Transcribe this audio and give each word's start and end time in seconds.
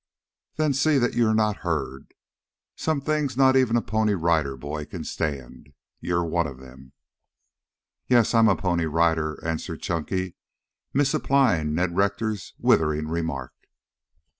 "Then 0.55 0.73
see 0.73 0.97
that 0.97 1.13
you're 1.13 1.35
not 1.35 1.57
heard. 1.57 2.15
Some 2.75 3.01
things 3.01 3.37
not 3.37 3.55
even 3.55 3.75
a 3.75 3.83
Pony 3.83 4.15
Rider 4.15 4.57
boy 4.57 4.85
can 4.85 5.03
stand. 5.03 5.73
You're 5.99 6.25
one 6.25 6.47
of 6.47 6.57
them." 6.57 6.93
"Yes, 8.07 8.33
I'm 8.33 8.49
a 8.49 8.55
Pony 8.55 8.85
Rider," 8.85 9.37
answered 9.45 9.83
Chunky, 9.83 10.33
misapplying 10.91 11.75
Ned 11.75 11.95
Rector's 11.95 12.55
withering 12.57 13.09
remark. 13.09 13.53